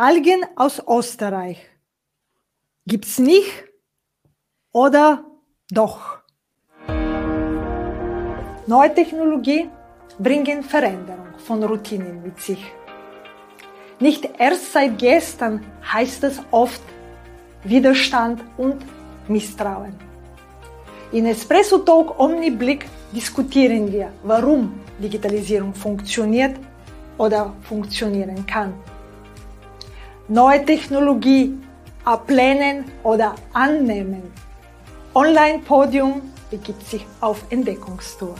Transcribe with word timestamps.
Algen 0.00 0.46
aus 0.54 0.80
Österreich. 0.86 1.58
Gibt's 2.86 3.18
nicht 3.18 3.50
oder 4.72 5.24
doch? 5.72 6.20
Neue 8.68 8.94
Technologie 8.94 9.68
bringen 10.20 10.62
Veränderung 10.62 11.30
von 11.38 11.64
Routinen 11.64 12.22
mit 12.22 12.38
sich. 12.38 12.64
Nicht 13.98 14.30
erst 14.38 14.72
seit 14.72 15.00
gestern 15.00 15.66
heißt 15.92 16.22
es 16.22 16.38
oft 16.52 16.82
Widerstand 17.64 18.44
und 18.56 18.76
Misstrauen. 19.26 19.94
In 21.10 21.26
Espresso 21.26 21.78
Talk 21.78 22.20
Omniblick 22.20 22.86
diskutieren 23.12 23.90
wir, 23.90 24.12
warum 24.22 24.78
Digitalisierung 25.02 25.74
funktioniert 25.74 26.54
oder 27.18 27.52
funktionieren 27.62 28.46
kann. 28.46 28.74
Neue 30.30 30.62
Technologie 30.62 31.56
ablehnen 32.04 32.84
oder 33.02 33.34
annehmen. 33.54 34.30
Online-Podium 35.14 36.20
begibt 36.50 36.86
sich 36.86 37.06
auf 37.22 37.42
Entdeckungstour. 37.48 38.34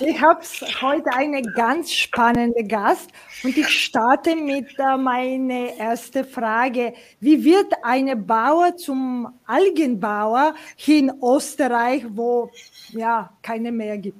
Ich 0.00 0.22
habe 0.22 0.40
heute 0.80 1.10
eine 1.14 1.42
ganz 1.42 1.92
spannende 1.92 2.64
Gast 2.64 3.10
und 3.44 3.54
ich 3.58 3.68
starte 3.68 4.34
mit 4.34 4.68
äh, 4.78 4.96
meiner 4.96 5.76
ersten 5.76 6.24
Frage. 6.24 6.94
Wie 7.20 7.44
wird 7.44 7.74
eine 7.82 8.16
Bauer 8.16 8.74
zum 8.74 9.28
Algenbauer 9.44 10.54
hier 10.76 10.98
in 11.00 11.12
Österreich, 11.22 12.06
wo 12.08 12.50
ja 12.92 13.28
keine 13.42 13.70
mehr 13.70 13.98
gibt? 13.98 14.16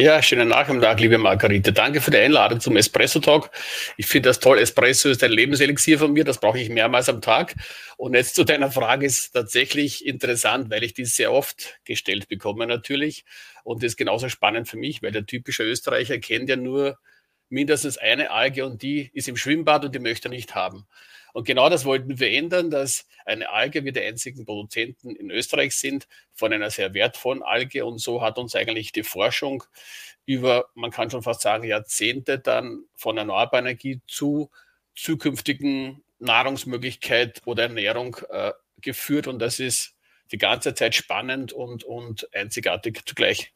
Ja, 0.00 0.22
schönen 0.22 0.46
Nachmittag, 0.46 1.00
liebe 1.00 1.18
Margarete. 1.18 1.72
Danke 1.72 2.00
für 2.00 2.12
die 2.12 2.18
Einladung 2.18 2.60
zum 2.60 2.76
Espresso 2.76 3.18
Talk. 3.18 3.50
Ich 3.96 4.06
finde 4.06 4.28
das 4.28 4.38
toll. 4.38 4.60
Espresso 4.60 5.08
ist 5.08 5.24
ein 5.24 5.32
Lebenselixier 5.32 5.98
von 5.98 6.12
mir. 6.12 6.22
Das 6.22 6.38
brauche 6.38 6.60
ich 6.60 6.68
mehrmals 6.68 7.08
am 7.08 7.20
Tag. 7.20 7.56
Und 7.96 8.14
jetzt 8.14 8.36
zu 8.36 8.44
deiner 8.44 8.70
Frage 8.70 9.06
ist 9.06 9.32
tatsächlich 9.32 10.06
interessant, 10.06 10.70
weil 10.70 10.84
ich 10.84 10.94
die 10.94 11.04
sehr 11.04 11.32
oft 11.32 11.80
gestellt 11.84 12.28
bekomme 12.28 12.68
natürlich. 12.68 13.24
Und 13.64 13.82
das 13.82 13.88
ist 13.88 13.96
genauso 13.96 14.28
spannend 14.28 14.68
für 14.68 14.76
mich, 14.76 15.02
weil 15.02 15.10
der 15.10 15.26
typische 15.26 15.64
Österreicher 15.64 16.18
kennt 16.18 16.48
ja 16.48 16.54
nur 16.54 17.00
mindestens 17.48 17.98
eine 17.98 18.30
Alge 18.30 18.66
und 18.66 18.82
die 18.82 19.10
ist 19.14 19.26
im 19.26 19.36
Schwimmbad 19.36 19.84
und 19.84 19.92
die 19.96 19.98
möchte 19.98 20.28
er 20.28 20.30
nicht 20.30 20.54
haben. 20.54 20.86
Und 21.32 21.46
genau 21.46 21.68
das 21.68 21.84
wollten 21.84 22.18
wir 22.18 22.30
ändern, 22.30 22.70
dass 22.70 23.06
eine 23.24 23.50
Alge, 23.50 23.84
wir 23.84 23.92
die 23.92 24.02
einzigen 24.02 24.44
Produzenten 24.44 25.14
in 25.14 25.30
Österreich 25.30 25.76
sind, 25.76 26.08
von 26.34 26.52
einer 26.52 26.70
sehr 26.70 26.94
wertvollen 26.94 27.42
Alge. 27.42 27.84
Und 27.84 27.98
so 27.98 28.22
hat 28.22 28.38
uns 28.38 28.54
eigentlich 28.54 28.92
die 28.92 29.02
Forschung 29.02 29.64
über, 30.26 30.68
man 30.74 30.90
kann 30.90 31.10
schon 31.10 31.22
fast 31.22 31.42
sagen, 31.42 31.64
Jahrzehnte 31.64 32.38
dann 32.38 32.84
von 32.94 33.16
erneuerbarer 33.16 33.62
Energie 33.62 34.00
zu 34.06 34.50
zukünftigen 34.94 36.02
Nahrungsmöglichkeit 36.18 37.42
oder 37.44 37.64
Ernährung 37.64 38.16
äh, 38.30 38.52
geführt. 38.80 39.26
Und 39.26 39.38
das 39.38 39.60
ist 39.60 39.94
die 40.32 40.38
ganze 40.38 40.74
Zeit 40.74 40.94
spannend 40.94 41.52
und, 41.52 41.84
und 41.84 42.28
einzigartig 42.34 43.02
zugleich. 43.06 43.52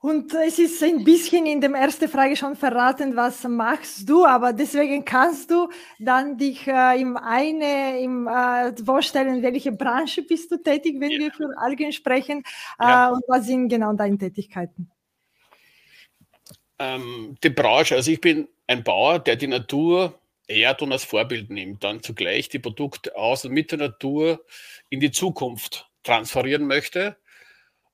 Und 0.00 0.32
es 0.32 0.60
ist 0.60 0.80
ein 0.84 1.02
bisschen 1.02 1.44
in 1.46 1.60
der 1.60 1.72
ersten 1.72 2.08
Frage 2.08 2.36
schon 2.36 2.54
verraten, 2.54 3.16
was 3.16 3.42
machst 3.42 4.08
du, 4.08 4.24
aber 4.24 4.52
deswegen 4.52 5.04
kannst 5.04 5.50
du 5.50 5.68
dann 5.98 6.38
dich 6.38 6.68
äh, 6.68 7.00
im 7.00 7.16
eine 7.16 8.00
im, 8.00 8.28
äh, 8.28 8.72
vorstellen, 8.76 9.42
welche 9.42 9.72
Branche 9.72 10.22
bist 10.22 10.52
du 10.52 10.62
tätig, 10.62 11.00
wenn 11.00 11.10
ja. 11.10 11.18
wir 11.18 11.32
für 11.32 11.48
Algen 11.58 11.92
sprechen 11.92 12.44
äh, 12.78 12.84
ja. 12.84 13.08
und 13.08 13.24
was 13.26 13.46
sind 13.46 13.68
genau 13.68 13.92
deine 13.92 14.16
Tätigkeiten? 14.16 14.88
Ähm, 16.78 17.36
die 17.42 17.50
Branche, 17.50 17.96
also 17.96 18.12
ich 18.12 18.20
bin 18.20 18.46
ein 18.68 18.84
Bauer, 18.84 19.18
der 19.18 19.34
die 19.34 19.48
Natur 19.48 20.16
ehrt 20.46 20.80
und 20.80 20.92
als 20.92 21.02
Vorbild 21.02 21.50
nimmt, 21.50 21.82
dann 21.82 22.04
zugleich 22.04 22.48
die 22.48 22.60
Produkte 22.60 23.16
aus 23.16 23.44
und 23.44 23.50
mit 23.50 23.72
der 23.72 23.78
Natur 23.78 24.44
in 24.90 25.00
die 25.00 25.10
Zukunft 25.10 25.90
transferieren 26.04 26.68
möchte 26.68 27.16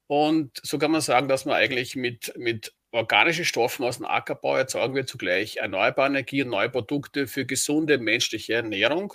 und 0.06 0.60
so 0.62 0.78
kann 0.78 0.90
man 0.90 1.00
sagen, 1.00 1.28
dass 1.28 1.44
man 1.44 1.54
eigentlich 1.54 1.96
mit, 1.96 2.34
mit 2.36 2.74
organischen 2.90 3.44
Stoffen 3.44 3.84
aus 3.84 3.96
dem 3.96 4.06
Ackerbau 4.06 4.56
erzeugen 4.56 4.94
wir 4.94 5.06
zugleich 5.06 5.56
erneuerbare 5.56 6.08
Energie 6.08 6.42
und 6.42 6.50
neue 6.50 6.70
Produkte 6.70 7.26
für 7.26 7.44
gesunde 7.44 7.98
menschliche 7.98 8.54
Ernährung 8.54 9.14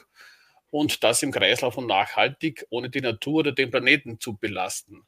und 0.72 1.03
das 1.03 1.23
im 1.23 1.31
Kreislauf 1.31 1.78
und 1.78 1.88
nachhaltig, 1.88 2.66
ohne 2.69 2.89
die 2.89 3.01
Natur 3.01 3.35
oder 3.35 3.51
den 3.51 3.72
Planeten 3.72 4.19
zu 4.19 4.38
belasten. 4.38 5.05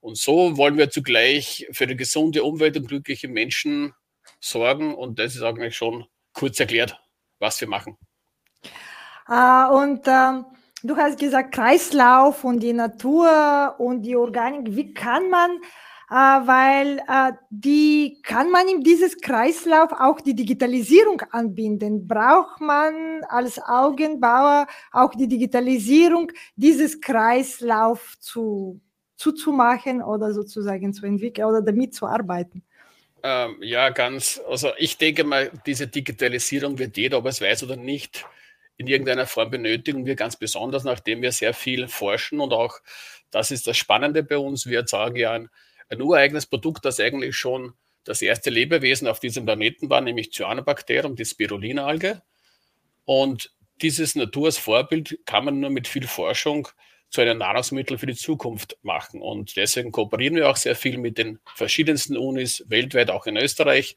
Und 0.00 0.18
so 0.18 0.56
wollen 0.56 0.76
wir 0.76 0.90
zugleich 0.90 1.66
für 1.72 1.84
eine 1.84 1.96
gesunde 1.96 2.44
Umwelt 2.44 2.76
und 2.76 2.88
glückliche 2.88 3.26
Menschen 3.28 3.94
sorgen. 4.38 4.94
Und 4.94 5.18
das 5.18 5.34
ist 5.34 5.42
eigentlich 5.42 5.76
schon 5.76 6.06
kurz 6.34 6.60
erklärt, 6.60 7.00
was 7.38 7.60
wir 7.60 7.68
machen. 7.68 7.96
Ah, 9.26 9.68
und 9.68 10.06
ähm 10.06 10.44
Du 10.86 10.98
hast 10.98 11.18
gesagt, 11.18 11.54
Kreislauf 11.54 12.44
und 12.44 12.60
die 12.60 12.74
Natur 12.74 13.74
und 13.78 14.02
die 14.02 14.16
Organik. 14.16 14.76
Wie 14.76 14.92
kann 14.92 15.30
man, 15.30 15.52
äh, 16.10 16.46
weil 16.46 16.98
äh, 17.08 17.32
die 17.48 18.20
kann 18.22 18.50
man 18.50 18.68
in 18.68 18.82
dieses 18.82 19.18
Kreislauf 19.18 19.92
auch 19.92 20.20
die 20.20 20.34
Digitalisierung 20.34 21.22
anbinden? 21.30 22.06
Braucht 22.06 22.60
man 22.60 23.24
als 23.30 23.58
Augenbauer 23.58 24.66
auch 24.92 25.14
die 25.14 25.26
Digitalisierung, 25.26 26.30
dieses 26.54 27.00
Kreislauf 27.00 28.18
zu, 28.20 28.78
zuzumachen 29.16 30.02
oder 30.02 30.34
sozusagen 30.34 30.92
zu 30.92 31.06
entwickeln 31.06 31.46
oder 31.46 31.62
damit 31.62 31.94
zu 31.94 32.06
arbeiten? 32.06 32.62
Ähm, 33.22 33.56
ja, 33.62 33.88
ganz. 33.88 34.38
Also 34.46 34.68
ich 34.76 34.98
denke 34.98 35.24
mal, 35.24 35.50
diese 35.64 35.86
Digitalisierung 35.86 36.78
wird 36.78 36.98
jeder, 36.98 37.16
ob 37.16 37.24
es 37.24 37.40
weiß 37.40 37.62
oder 37.62 37.76
nicht, 37.76 38.26
in 38.76 38.86
irgendeiner 38.86 39.26
Form 39.26 39.50
benötigen 39.50 40.06
wir 40.06 40.16
ganz 40.16 40.36
besonders, 40.36 40.84
nachdem 40.84 41.22
wir 41.22 41.32
sehr 41.32 41.54
viel 41.54 41.88
forschen 41.88 42.40
und 42.40 42.52
auch, 42.52 42.78
das 43.30 43.50
ist 43.50 43.66
das 43.66 43.76
Spannende 43.76 44.22
bei 44.22 44.38
uns, 44.38 44.66
wir 44.66 44.80
erzeugen 44.80 45.16
ja 45.16 45.32
ein, 45.32 45.48
ein 45.88 46.00
ureigenes 46.00 46.46
Produkt, 46.46 46.84
das 46.84 47.00
eigentlich 47.00 47.36
schon 47.36 47.74
das 48.04 48.20
erste 48.20 48.50
Lebewesen 48.50 49.08
auf 49.08 49.20
diesem 49.20 49.44
Planeten 49.44 49.88
war, 49.90 50.00
nämlich 50.00 50.32
Cyanobakterium, 50.32 51.16
die 51.16 51.24
Spirulina-Alge. 51.24 52.22
Und 53.04 53.52
dieses 53.82 54.14
Natur 54.14 54.52
Vorbild 54.52 55.18
kann 55.26 55.44
man 55.44 55.60
nur 55.60 55.70
mit 55.70 55.88
viel 55.88 56.06
Forschung 56.06 56.68
zu 57.10 57.20
einem 57.20 57.38
Nahrungsmittel 57.38 57.96
für 57.96 58.06
die 58.06 58.14
Zukunft 58.14 58.76
machen. 58.82 59.22
Und 59.22 59.56
deswegen 59.56 59.92
kooperieren 59.92 60.36
wir 60.36 60.50
auch 60.50 60.56
sehr 60.56 60.76
viel 60.76 60.98
mit 60.98 61.16
den 61.16 61.38
verschiedensten 61.54 62.16
Unis 62.16 62.64
weltweit, 62.68 63.10
auch 63.10 63.26
in 63.26 63.36
Österreich, 63.36 63.96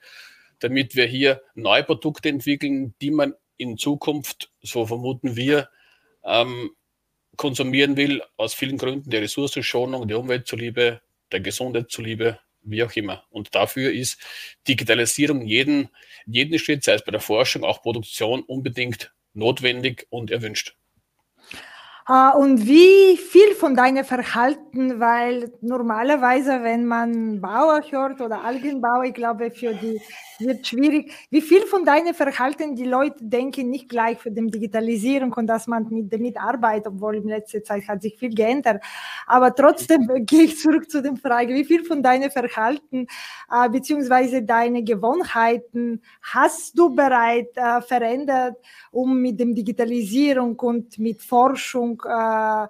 damit 0.59 0.95
wir 0.95 1.05
hier 1.05 1.41
neue 1.55 1.83
Produkte 1.83 2.29
entwickeln, 2.29 2.95
die 3.01 3.11
man 3.11 3.33
in 3.57 3.77
Zukunft, 3.77 4.51
so 4.61 4.85
vermuten 4.85 5.35
wir, 5.35 5.69
ähm, 6.23 6.71
konsumieren 7.35 7.97
will, 7.97 8.23
aus 8.35 8.53
vielen 8.53 8.77
Gründen, 8.77 9.09
der 9.09 9.21
Ressourcenschonung, 9.21 10.07
der 10.07 10.19
Umwelt 10.19 10.47
zuliebe, 10.47 11.01
der 11.31 11.39
Gesundheit 11.39 11.91
zuliebe, 11.91 12.39
wie 12.61 12.83
auch 12.83 12.95
immer. 12.95 13.23
Und 13.29 13.53
dafür 13.55 13.91
ist 13.91 14.19
Digitalisierung 14.67 15.45
jeden, 15.45 15.89
jeden 16.25 16.59
Schritt, 16.59 16.83
sei 16.83 16.93
es 16.93 17.05
bei 17.05 17.11
der 17.11 17.21
Forschung, 17.21 17.63
auch 17.63 17.81
Produktion, 17.81 18.41
unbedingt 18.41 19.13
notwendig 19.33 20.07
und 20.09 20.31
erwünscht. 20.31 20.75
Uh, 22.09 22.37
und 22.37 22.65
wie 22.65 23.17
viel 23.17 23.53
von 23.53 23.75
deinem 23.75 24.05
Verhalten, 24.05 24.97
weil 25.01 25.51
normalerweise, 25.59 26.63
wenn 26.63 26.85
man 26.85 27.41
Bauer 27.41 27.81
hört 27.89 28.21
oder 28.21 28.45
Algenbauer, 28.45 29.03
ich 29.03 29.13
glaube, 29.13 29.51
für 29.51 29.73
die 29.73 29.99
wird 30.39 30.65
schwierig. 30.65 31.11
Wie 31.29 31.41
viel 31.41 31.61
von 31.65 31.83
deinem 31.83 32.13
Verhalten 32.13 32.75
die 32.75 32.85
Leute 32.85 33.17
denken 33.19 33.69
nicht 33.69 33.89
gleich 33.89 34.19
für 34.19 34.31
die 34.31 34.47
Digitalisierung 34.47 35.33
und 35.33 35.47
dass 35.47 35.67
man 35.67 35.87
mit 35.89 36.13
damit 36.13 36.37
arbeitet, 36.37 36.87
obwohl 36.87 37.17
in 37.17 37.27
letzter 37.27 37.63
Zeit 37.63 37.87
hat 37.87 38.01
sich 38.01 38.17
viel 38.17 38.33
geändert. 38.33 38.83
Aber 39.25 39.53
trotzdem 39.53 40.07
gehe 40.25 40.43
ich 40.43 40.59
zurück 40.59 40.89
zu 40.89 41.01
der 41.01 41.15
Frage, 41.15 41.53
wie 41.53 41.65
viel 41.65 41.83
von 41.83 42.03
deinem 42.03 42.31
Verhalten 42.31 43.07
äh, 43.51 43.69
beziehungsweise 43.69 44.43
deine 44.43 44.83
Gewohnheiten 44.83 46.01
hast 46.21 46.77
du 46.77 46.93
bereits 46.93 47.55
äh, 47.57 47.81
verändert, 47.81 48.57
um 48.91 49.21
mit 49.21 49.39
dem 49.39 49.55
Digitalisierung 49.55 50.57
und 50.59 50.99
mit 50.99 51.21
Forschung 51.21 51.96
äh, 52.05 52.67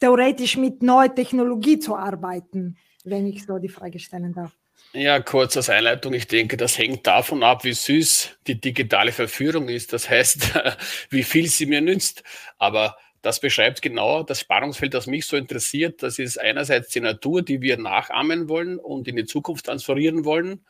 theoretisch 0.00 0.56
mit 0.56 0.82
neuer 0.82 1.14
Technologie 1.14 1.78
zu 1.78 1.96
arbeiten, 1.96 2.76
wenn 3.04 3.26
ich 3.26 3.44
so 3.44 3.58
die 3.58 3.68
Frage 3.68 3.98
stellen 3.98 4.34
darf. 4.34 4.56
Ja, 4.94 5.20
kurz 5.20 5.56
als 5.56 5.70
Einleitung. 5.70 6.12
Ich 6.12 6.26
denke, 6.26 6.56
das 6.56 6.76
hängt 6.76 7.06
davon 7.06 7.42
ab, 7.42 7.64
wie 7.64 7.72
süß 7.72 8.38
die 8.46 8.60
digitale 8.60 9.12
Verführung 9.12 9.68
ist. 9.68 9.92
Das 9.92 10.10
heißt, 10.10 10.52
wie 11.10 11.22
viel 11.22 11.48
sie 11.48 11.66
mir 11.66 11.80
nützt. 11.80 12.22
Aber 12.58 12.96
das 13.22 13.40
beschreibt 13.40 13.80
genau 13.80 14.22
das 14.22 14.40
Spannungsfeld, 14.40 14.92
das 14.92 15.06
mich 15.06 15.26
so 15.26 15.36
interessiert. 15.36 16.02
Das 16.02 16.18
ist 16.18 16.38
einerseits 16.38 16.88
die 16.90 17.00
Natur, 17.00 17.42
die 17.42 17.62
wir 17.62 17.78
nachahmen 17.78 18.48
wollen 18.48 18.78
und 18.78 19.08
in 19.08 19.16
die 19.16 19.24
Zukunft 19.24 19.66
transferieren 19.66 20.24
wollen. 20.24 20.66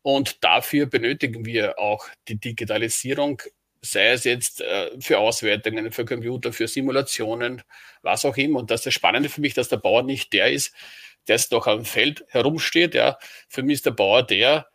Und 0.00 0.42
dafür 0.44 0.86
benötigen 0.86 1.44
wir 1.44 1.78
auch 1.78 2.06
die 2.28 2.38
Digitalisierung, 2.38 3.42
sei 3.82 4.12
es 4.12 4.24
jetzt 4.24 4.60
äh, 4.60 4.90
für 5.00 5.18
Auswertungen, 5.18 5.90
für 5.92 6.04
Computer, 6.04 6.52
für 6.52 6.68
Simulationen, 6.68 7.62
was 8.02 8.24
auch 8.24 8.36
immer. 8.36 8.60
Und 8.60 8.70
das 8.70 8.80
ist 8.80 8.86
das 8.86 8.94
Spannende 8.94 9.28
für 9.28 9.40
mich, 9.40 9.54
dass 9.54 9.68
der 9.68 9.76
Bauer 9.76 10.04
nicht 10.04 10.32
der 10.32 10.52
ist, 10.52 10.72
der 11.26 11.36
jetzt 11.36 11.52
noch 11.52 11.66
am 11.66 11.84
Feld 11.84 12.24
herumsteht. 12.28 12.94
Ja. 12.94 13.18
Für 13.48 13.62
mich 13.62 13.74
ist 13.74 13.86
der 13.86 13.90
Bauer 13.90 14.22
der, 14.22 14.68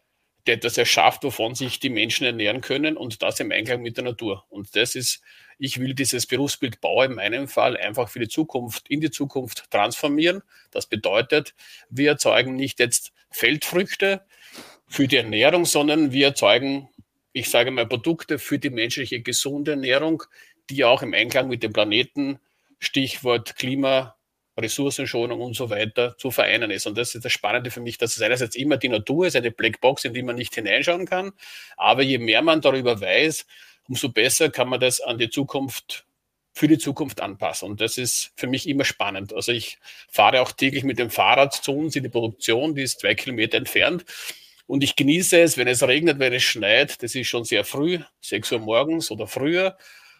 der 0.45 0.55
etwas 0.55 0.77
erschafft, 0.77 1.23
wovon 1.23 1.55
sich 1.55 1.79
die 1.79 1.89
Menschen 1.89 2.25
ernähren 2.25 2.61
können 2.61 2.97
und 2.97 3.21
das 3.23 3.39
im 3.39 3.51
Einklang 3.51 3.81
mit 3.81 3.97
der 3.97 4.03
Natur. 4.03 4.45
Und 4.49 4.75
das 4.75 4.95
ist, 4.95 5.21
ich 5.57 5.79
will 5.79 5.93
dieses 5.93 6.25
Berufsbild 6.25 6.81
Bauer 6.81 7.05
in 7.05 7.15
meinem 7.15 7.47
Fall 7.47 7.77
einfach 7.77 8.09
für 8.09 8.19
die 8.19 8.27
Zukunft, 8.27 8.89
in 8.89 8.99
die 8.99 9.11
Zukunft 9.11 9.71
transformieren. 9.71 10.43
Das 10.71 10.85
bedeutet, 10.85 11.53
wir 11.89 12.11
erzeugen 12.11 12.55
nicht 12.55 12.79
jetzt 12.79 13.13
Feldfrüchte 13.31 14.21
für 14.87 15.07
die 15.07 15.17
Ernährung, 15.17 15.65
sondern 15.65 16.11
wir 16.11 16.27
erzeugen, 16.27 16.89
ich 17.37 17.49
sage 17.49 17.71
mal, 17.71 17.87
Produkte 17.87 18.39
für 18.39 18.57
die 18.57 18.69
menschliche 18.69 19.21
gesunde 19.21 19.71
Ernährung, 19.71 20.23
die 20.69 20.83
auch 20.83 21.01
im 21.01 21.13
Einklang 21.13 21.47
mit 21.47 21.63
dem 21.63 21.71
Planeten, 21.71 22.39
Stichwort 22.79 23.55
Klima, 23.55 24.15
Ressourcenschonung 24.57 25.39
und 25.39 25.55
so 25.55 25.69
weiter 25.69 26.17
zu 26.17 26.31
vereinen 26.31 26.71
ist. 26.71 26.87
Und 26.87 26.97
das 26.97 27.13
ist 27.13 27.23
das 27.23 27.31
Spannende 27.31 27.69
für 27.69 27.79
mich, 27.79 27.99
dass 27.99 28.15
es 28.15 28.21
einerseits 28.23 28.55
immer 28.55 28.77
die 28.77 28.89
Natur 28.89 29.27
ist, 29.27 29.35
eine 29.35 29.51
Blackbox, 29.51 30.05
in 30.05 30.13
die 30.13 30.23
man 30.23 30.35
nicht 30.35 30.55
hineinschauen 30.55 31.05
kann. 31.05 31.31
Aber 31.75 32.01
je 32.01 32.17
mehr 32.17 32.41
man 32.41 32.61
darüber 32.61 32.99
weiß, 32.99 33.45
umso 33.87 34.09
besser 34.09 34.49
kann 34.49 34.67
man 34.67 34.79
das 34.79 34.99
an 34.99 35.19
die 35.19 35.29
Zukunft, 35.29 36.05
für 36.53 36.67
die 36.67 36.79
Zukunft 36.79 37.21
anpassen. 37.21 37.69
Und 37.69 37.81
das 37.81 37.99
ist 37.99 38.31
für 38.35 38.47
mich 38.47 38.67
immer 38.67 38.83
spannend. 38.83 39.31
Also 39.31 39.51
ich 39.51 39.77
fahre 40.09 40.41
auch 40.41 40.51
täglich 40.51 40.83
mit 40.83 40.97
dem 40.97 41.11
Fahrrad 41.11 41.53
zu 41.53 41.71
uns 41.71 41.95
in 41.95 42.01
die 42.01 42.09
Produktion, 42.09 42.73
die 42.73 42.81
ist 42.81 42.99
zwei 42.99 43.13
Kilometer 43.13 43.59
entfernt. 43.59 44.05
Und 44.67 44.83
ich 44.83 44.95
genieße 44.95 45.39
es, 45.39 45.57
wenn 45.57 45.67
es 45.67 45.81
regnet, 45.81 46.19
wenn 46.19 46.33
es 46.33 46.43
schneit. 46.43 47.01
Das 47.01 47.15
ist 47.15 47.27
schon 47.27 47.45
sehr 47.45 47.63
früh, 47.63 47.99
sechs 48.21 48.51
Uhr 48.51 48.59
morgens 48.59 49.09
oder 49.09 49.25
früher. 49.25 49.77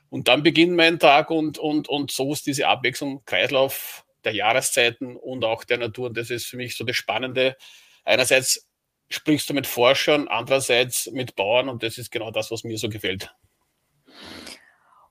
Und 0.10 0.30
dann 0.30 0.42
beginnt 0.42 0.76
mein 0.76 1.00
Tag 1.00 1.30
und, 1.30 1.58
und, 1.58 1.90
und 1.90 2.12
so 2.12 2.32
ist 2.32 2.48
diese 2.48 2.68
Abwechslung, 2.68 3.24
Kreislauf 3.26 4.06
der 4.24 4.34
Jahreszeiten 4.34 5.18
und 5.18 5.44
auch 5.44 5.66
der 5.66 5.78
Natur. 5.78 6.08
Und 6.08 6.18
das 6.18 6.30
ist 6.30 6.48
für 6.48 6.58
mich 6.58 6.78
so 6.78 6.86
das 6.86 6.96
Spannende. 6.96 7.58
Einerseits 8.06 8.68
sprichst 9.10 9.50
du 9.50 9.54
mit 9.54 9.68
Forschern, 9.68 10.28
andererseits 10.30 11.10
mit 11.12 11.36
Bauern 11.36 11.70
und 11.70 11.84
das 11.84 11.98
ist 11.98 12.12
genau 12.12 12.32
das, 12.32 12.50
was 12.50 12.64
mir 12.64 12.78
so 12.78 12.90
gefällt. 12.90 13.34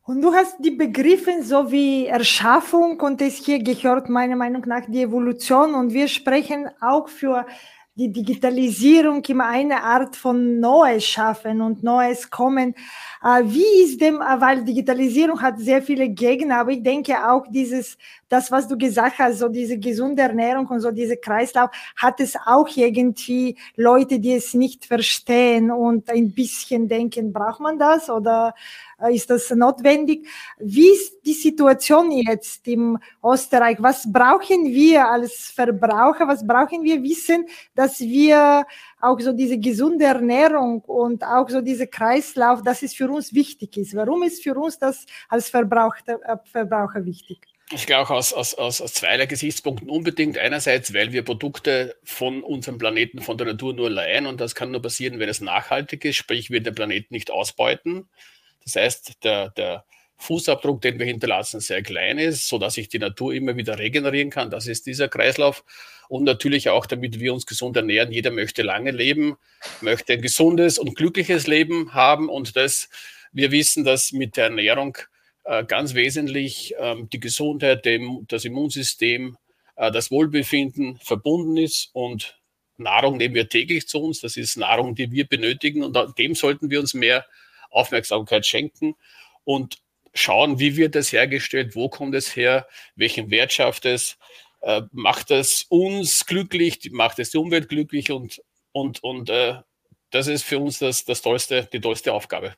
Und 0.03 0.23
du 0.23 0.33
hast 0.33 0.57
die 0.61 0.71
Begriffe 0.71 1.43
so 1.43 1.71
wie 1.73 2.07
Erschaffung 2.07 3.01
und 3.01 3.21
es 3.21 3.45
hier 3.45 3.59
gehört 3.63 4.09
meiner 4.09 4.37
Meinung 4.37 4.63
nach 4.67 4.85
die 4.87 5.03
Evolution 5.03 5.75
und 5.75 5.93
wir 5.93 6.09
sprechen 6.09 6.71
auch 6.81 7.09
für 7.09 7.45
die 7.97 8.13
Digitalisierung 8.13 9.25
immer 9.25 9.47
eine 9.47 9.83
Art 9.83 10.17
von 10.17 10.61
Neues 10.61 11.05
schaffen 11.07 11.63
und 11.63 11.83
Neues 11.83 12.31
kommen. 12.31 12.75
Äh, 13.25 13.43
wie 13.45 13.83
ist 13.85 14.01
dem, 14.03 14.17
äh, 14.17 14.41
weil 14.41 14.65
Digitalisierung 14.65 15.41
hat 15.41 15.59
sehr 15.59 15.83
viele 15.83 16.11
Gegner, 16.11 16.59
aber 16.59 16.73
ich 16.73 16.83
denke 16.83 17.15
auch 17.27 17.47
dieses, 17.49 17.97
das, 18.29 18.51
was 18.51 18.67
du 18.69 18.77
gesagt 18.77 19.19
hast, 19.19 19.39
so 19.39 19.49
diese 19.49 19.79
gesunde 19.79 20.23
Ernährung 20.23 20.67
und 20.67 20.81
so 20.81 20.91
diese 20.91 21.17
Kreislauf, 21.17 21.71
hat 21.97 22.21
es 22.21 22.37
auch 22.45 22.69
irgendwie 22.75 23.57
Leute, 23.77 24.19
die 24.19 24.35
es 24.35 24.55
nicht 24.55 24.85
verstehen 24.85 25.71
und 25.71 26.11
ein 26.11 26.33
bisschen 26.33 26.89
denken, 26.89 27.33
braucht 27.33 27.61
man 27.61 27.79
das 27.79 28.11
oder 28.11 28.55
äh, 29.01 29.15
ist 29.15 29.31
das 29.31 29.51
notwendig? 29.51 30.27
Wie 30.59 30.89
ist 30.89 31.21
die 31.25 31.35
Situation 31.35 32.11
jetzt 32.11 32.67
im 32.67 32.99
Österreich? 33.25 33.77
Was 33.81 34.11
brauchen 34.11 34.67
wir 34.67 35.09
als 35.09 35.53
Verbraucher? 35.55 36.27
Was 36.27 36.47
brauchen 36.47 36.83
wir 36.83 37.03
wissen, 37.03 37.47
dass 37.75 38.01
wir 38.01 38.67
auch 39.01 39.21
so 39.21 39.33
diese 39.33 39.59
gesunde 39.59 40.05
Ernährung 40.05 40.81
und 40.81 41.23
auch 41.25 41.49
so 41.49 41.61
diese 41.61 41.87
Kreislauf, 41.87 42.63
dass 42.63 42.83
es 42.83 42.95
für 42.95 43.11
uns 43.11 43.35
wichtig 43.35 43.77
ist? 43.77 43.95
Warum 43.95 44.23
ist 44.23 44.43
für 44.43 44.55
uns 44.55 44.79
das 44.79 45.05
als 45.29 45.49
Verbraucher, 45.49 46.19
äh, 46.25 46.37
Verbraucher 46.51 47.05
wichtig? 47.05 47.56
Ich 47.73 47.87
glaube 47.87 48.11
aus, 48.11 48.33
aus, 48.33 48.55
aus, 48.55 48.81
aus 48.81 48.93
zweierlei 48.95 49.27
Gesichtspunkten 49.27 49.91
unbedingt. 49.91 50.39
Einerseits, 50.39 50.95
weil 50.95 51.13
wir 51.13 51.25
Produkte 51.25 51.97
von 52.05 52.45
unserem 52.45 52.79
Planeten, 52.79 53.21
von 53.21 53.37
der 53.39 53.49
Natur 53.49 53.75
nur 53.75 53.91
leihen 53.91 54.27
und 54.27 54.41
das 54.41 54.55
kann 54.55 54.71
nur 54.71 54.83
passieren, 54.83 55.19
wenn 55.19 55.29
es 55.29 55.41
nachhaltig 55.41 56.05
ist, 56.05 56.17
sprich 56.17 56.51
wir 56.51 56.63
den 56.63 56.77
Planeten 56.77 57.13
nicht 57.13 57.31
ausbeuten. 57.31 58.09
Das 58.63 58.77
heißt, 58.77 59.25
der, 59.25 59.51
der 59.51 59.85
Fußabdruck, 60.19 60.81
den 60.81 60.99
wir 61.01 61.07
hinterlassen, 61.07 61.61
sehr 61.61 61.83
klein 61.83 62.19
ist, 62.19 62.49
so 62.49 62.59
dass 62.59 62.75
sich 62.75 62.89
die 62.89 63.01
Natur 63.01 63.35
immer 63.35 63.57
wieder 63.57 63.79
regenerieren 63.79 64.31
kann. 64.31 64.51
Das 64.51 64.69
ist 64.69 64.87
dieser 64.87 65.09
Kreislauf. 65.09 65.65
Und 66.09 66.23
natürlich 66.23 66.69
auch, 66.69 66.87
damit 66.87 67.19
wir 67.19 67.35
uns 67.35 67.47
gesund 67.47 67.77
ernähren. 67.77 68.13
Jeder 68.13 68.31
möchte 68.31 68.63
lange 68.63 68.93
leben, 68.93 69.37
möchte 69.81 70.13
ein 70.13 70.23
gesundes 70.23 70.79
und 70.79 70.95
glückliches 70.95 71.49
Leben 71.49 71.95
haben. 71.95 72.29
Und 72.29 72.57
das, 72.57 72.89
wir 73.33 73.51
wissen, 73.51 73.85
dass 73.85 74.13
mit 74.13 74.37
der 74.37 74.45
Ernährung 74.45 74.97
äh, 74.97 75.16
ganz 75.67 75.95
wesentlich 75.95 76.75
äh, 76.77 76.97
die 77.13 77.21
Gesundheit, 77.21 77.87
das 78.29 78.45
Immunsystem, 78.45 79.37
äh, 79.77 79.91
das 79.93 80.11
Wohlbefinden 80.11 80.99
verbunden 80.99 81.57
ist. 81.57 81.91
Und 81.93 82.41
Nahrung 82.77 83.17
nehmen 83.17 83.35
wir 83.35 83.49
täglich 83.49 83.87
zu 83.89 84.03
uns. 84.03 84.21
Das 84.21 84.37
ist 84.37 84.57
Nahrung, 84.57 84.95
die 84.95 85.11
wir 85.13 85.27
benötigen. 85.27 85.85
Und 85.85 86.19
dem 86.19 86.35
sollten 86.35 86.71
wir 86.71 86.81
uns 86.81 86.95
mehr 86.95 87.27
Aufmerksamkeit 87.71 88.47
schenken 88.47 88.97
und 89.45 89.79
schauen, 90.15 90.59
wie 90.59 90.77
wird 90.77 90.95
das 90.95 91.13
hergestellt, 91.13 91.77
wo 91.77 91.89
kommt 91.89 92.15
es 92.15 92.35
her, 92.35 92.67
welchen 92.95 93.31
Wert 93.31 93.53
schafft 93.53 93.85
es, 93.85 94.19
äh, 94.63 94.83
macht 94.93 95.31
es 95.31 95.65
uns 95.69 96.27
glücklich, 96.27 96.91
macht 96.91 97.19
es 97.19 97.31
die 97.31 97.39
Umwelt 97.39 97.69
glücklich 97.69 98.11
und, 98.11 98.43
und, 98.73 99.03
und 99.03 99.31
äh, 99.31 99.57
das 100.11 100.27
ist 100.27 100.45
für 100.45 100.59
uns 100.59 100.79
das, 100.79 101.05
das 101.05 101.23
tollste, 101.23 101.69
die 101.73 101.81
tollste 101.81 102.13
Aufgabe. 102.13 102.57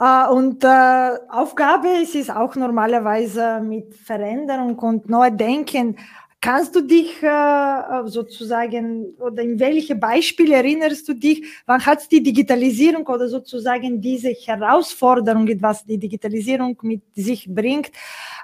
Uh, 0.00 0.32
und 0.32 0.62
uh, 0.62 1.16
Aufgabe 1.28 1.88
ist 2.02 2.14
es 2.14 2.30
auch 2.30 2.54
normalerweise 2.54 3.60
mit 3.60 3.96
Veränderung 3.96 4.78
und 4.78 5.08
Neudenken 5.08 5.96
Kannst 6.40 6.76
du 6.76 6.82
dich 6.82 7.20
äh, 7.20 8.06
sozusagen 8.06 9.16
oder 9.18 9.42
in 9.42 9.58
welche 9.58 9.96
Beispiele 9.96 10.54
erinnerst 10.54 11.08
du 11.08 11.14
dich? 11.14 11.44
Wann 11.66 11.84
hat 11.84 12.10
die 12.12 12.22
Digitalisierung 12.22 13.04
oder 13.08 13.28
sozusagen 13.28 14.00
diese 14.00 14.28
Herausforderung, 14.28 15.50
was 15.60 15.84
die 15.84 15.98
Digitalisierung 15.98 16.78
mit 16.82 17.02
sich 17.16 17.52
bringt, 17.52 17.90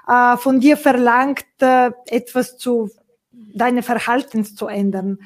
äh, 0.09 0.35
von 0.35 0.59
dir 0.59 0.75
verlangt, 0.75 1.45
äh, 1.61 1.91
etwas 2.07 2.57
zu 2.57 2.89
deine 3.31 3.81
Verhaltens 3.81 4.55
zu 4.55 4.67
ändern? 4.67 5.19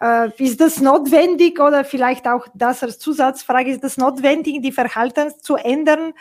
Äh, 0.00 0.30
ist 0.38 0.60
das 0.60 0.80
notwendig 0.80 1.60
oder 1.60 1.84
vielleicht 1.84 2.26
auch 2.26 2.46
das 2.54 2.82
als 2.82 2.98
Zusatzfrage, 2.98 3.70
ist 3.70 3.84
das 3.84 3.96
notwendig, 3.96 4.60
die 4.62 4.72
Verhaltens 4.72 5.38
zu 5.38 5.56
ändern, 5.56 6.12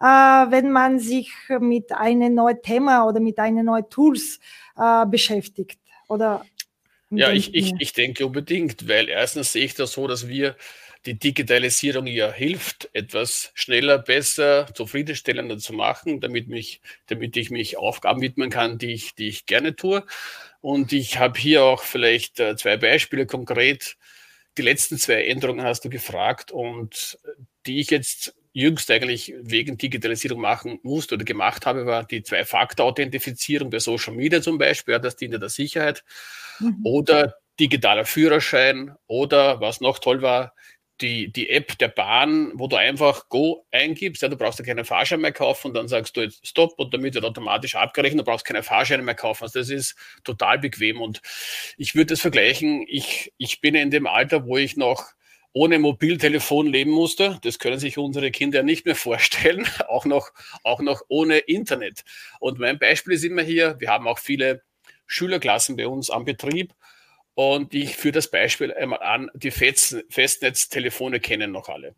äh, 0.00 0.04
wenn 0.04 0.70
man 0.70 0.98
sich 0.98 1.32
mit 1.58 1.92
einem 1.92 2.34
neuen 2.34 2.62
Thema 2.62 3.06
oder 3.06 3.20
mit 3.20 3.38
einem 3.38 3.66
neuen 3.66 3.88
Tools 3.90 4.38
äh, 4.76 5.06
beschäftigt? 5.06 5.80
Oder 6.08 6.44
ja, 7.10 7.30
ich, 7.30 7.54
ich, 7.54 7.72
ich 7.78 7.92
denke 7.92 8.26
unbedingt, 8.26 8.88
weil 8.88 9.08
erstens 9.08 9.52
sehe 9.52 9.64
ich 9.64 9.74
das 9.74 9.92
so, 9.92 10.06
dass 10.06 10.28
wir 10.28 10.56
die 11.06 11.18
Digitalisierung 11.18 12.06
ja 12.06 12.32
hilft, 12.32 12.90
etwas 12.92 13.52
schneller, 13.54 13.98
besser, 13.98 14.66
zufriedenstellender 14.74 15.58
zu 15.58 15.72
machen, 15.72 16.20
damit, 16.20 16.48
mich, 16.48 16.80
damit 17.06 17.36
ich 17.36 17.50
mich 17.50 17.78
Aufgaben 17.78 18.20
widmen 18.20 18.50
kann, 18.50 18.78
die 18.78 18.92
ich, 18.92 19.14
die 19.14 19.28
ich 19.28 19.46
gerne 19.46 19.76
tue. 19.76 20.04
Und 20.60 20.92
ich 20.92 21.18
habe 21.18 21.38
hier 21.38 21.62
auch 21.62 21.82
vielleicht 21.82 22.40
äh, 22.40 22.56
zwei 22.56 22.76
Beispiele 22.76 23.26
konkret. 23.26 23.96
Die 24.58 24.62
letzten 24.62 24.98
zwei 24.98 25.24
Änderungen 25.24 25.64
hast 25.64 25.84
du 25.84 25.90
gefragt 25.90 26.50
und 26.50 27.18
die 27.66 27.80
ich 27.80 27.90
jetzt 27.90 28.34
jüngst 28.52 28.90
eigentlich 28.90 29.34
wegen 29.42 29.76
Digitalisierung 29.76 30.40
machen 30.40 30.80
musste 30.82 31.16
oder 31.16 31.24
gemacht 31.24 31.66
habe, 31.66 31.84
war 31.84 32.04
die 32.04 32.22
Zwei-Faktor-Authentifizierung 32.22 33.68
bei 33.68 33.80
Social 33.80 34.14
Media 34.14 34.40
zum 34.40 34.56
Beispiel. 34.56 34.92
Ja, 34.92 34.98
das 34.98 35.16
dient 35.16 35.34
der 35.34 35.50
Sicherheit. 35.50 36.02
Mhm. 36.58 36.80
Oder 36.82 37.36
digitaler 37.60 38.06
Führerschein 38.06 38.94
oder 39.06 39.60
was 39.60 39.80
noch 39.80 39.98
toll 39.98 40.22
war, 40.22 40.54
die, 41.00 41.32
die 41.32 41.50
App 41.50 41.78
der 41.78 41.88
Bahn, 41.88 42.52
wo 42.54 42.68
du 42.68 42.76
einfach 42.76 43.28
Go 43.28 43.66
eingibst, 43.70 44.22
ja, 44.22 44.28
du 44.28 44.36
brauchst 44.36 44.58
ja 44.58 44.64
keinen 44.64 44.84
Fahrschein 44.84 45.20
mehr 45.20 45.32
kaufen 45.32 45.68
und 45.68 45.74
dann 45.74 45.88
sagst 45.88 46.16
du 46.16 46.22
jetzt 46.22 46.46
Stopp 46.46 46.78
und 46.78 46.94
damit 46.94 47.14
wird 47.14 47.24
automatisch 47.24 47.74
abgerechnet, 47.74 48.20
du 48.20 48.30
brauchst 48.30 48.44
keine 48.44 48.62
Fahrscheine 48.62 49.02
mehr 49.02 49.14
kaufen. 49.14 49.44
Also 49.44 49.58
das 49.58 49.70
ist 49.70 49.96
total 50.24 50.58
bequem 50.58 51.00
und 51.00 51.20
ich 51.76 51.94
würde 51.94 52.06
das 52.06 52.20
vergleichen, 52.20 52.84
ich, 52.88 53.32
ich 53.36 53.60
bin 53.60 53.74
in 53.74 53.90
dem 53.90 54.06
Alter, 54.06 54.46
wo 54.46 54.56
ich 54.56 54.76
noch 54.76 55.12
ohne 55.52 55.78
Mobiltelefon 55.78 56.66
leben 56.66 56.90
musste. 56.90 57.38
Das 57.42 57.58
können 57.58 57.78
sich 57.78 57.96
unsere 57.96 58.30
Kinder 58.30 58.62
nicht 58.62 58.84
mehr 58.84 58.94
vorstellen, 58.94 59.66
auch 59.88 60.04
noch, 60.04 60.30
auch 60.62 60.80
noch 60.80 61.02
ohne 61.08 61.38
Internet. 61.38 62.04
Und 62.40 62.58
mein 62.58 62.78
Beispiel 62.78 63.14
ist 63.14 63.24
immer 63.24 63.42
hier, 63.42 63.76
wir 63.78 63.88
haben 63.88 64.06
auch 64.06 64.18
viele 64.18 64.62
Schülerklassen 65.06 65.76
bei 65.76 65.86
uns 65.86 66.10
am 66.10 66.26
Betrieb. 66.26 66.74
Und 67.36 67.74
ich 67.74 67.96
führe 67.96 68.12
das 68.12 68.30
Beispiel 68.30 68.72
einmal 68.72 69.02
an, 69.02 69.30
die 69.34 69.50
Festnetztelefone 69.50 71.20
kennen 71.20 71.52
noch 71.52 71.68
alle. 71.68 71.94